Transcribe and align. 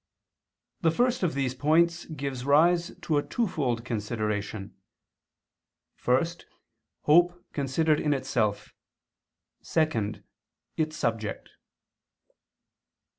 The 0.81 0.89
first 0.89 1.21
of 1.21 1.35
these 1.35 1.53
points 1.53 2.05
gives 2.05 2.43
rise 2.43 2.91
to 3.03 3.19
a 3.19 3.21
twofold 3.21 3.85
consideration: 3.85 4.75
(1) 6.03 6.25
hope, 7.01 7.45
considered 7.53 7.99
in 7.99 8.11
itself; 8.11 8.73
(2) 9.61 10.15
its 10.77 10.97
subject. 10.97 11.49